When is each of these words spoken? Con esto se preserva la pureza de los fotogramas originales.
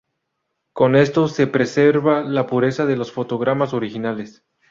Con 0.73 0.95
esto 0.95 1.27
se 1.27 1.45
preserva 1.45 2.21
la 2.23 2.47
pureza 2.47 2.87
de 2.87 2.97
los 2.97 3.11
fotogramas 3.11 3.75
originales. 3.75 4.43